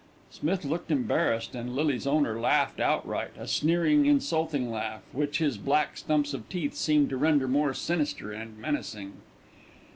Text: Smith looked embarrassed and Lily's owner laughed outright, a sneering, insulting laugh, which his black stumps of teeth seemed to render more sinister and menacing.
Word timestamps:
Smith 0.31 0.65
looked 0.65 0.89
embarrassed 0.89 1.53
and 1.53 1.75
Lily's 1.75 2.07
owner 2.07 2.39
laughed 2.39 2.79
outright, 2.79 3.29
a 3.37 3.45
sneering, 3.47 4.07
insulting 4.07 4.71
laugh, 4.71 5.03
which 5.11 5.37
his 5.37 5.59
black 5.59 5.95
stumps 5.95 6.33
of 6.33 6.49
teeth 6.49 6.73
seemed 6.73 7.07
to 7.11 7.17
render 7.17 7.47
more 7.47 7.71
sinister 7.75 8.31
and 8.31 8.57
menacing. 8.57 9.13